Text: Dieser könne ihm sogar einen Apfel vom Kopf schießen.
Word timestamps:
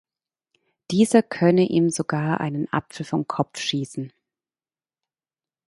Dieser 0.89 1.21
könne 1.21 1.61
ihm 1.65 1.91
sogar 1.91 2.39
einen 2.39 2.67
Apfel 2.73 3.05
vom 3.05 3.27
Kopf 3.27 3.59
schießen. 3.59 4.11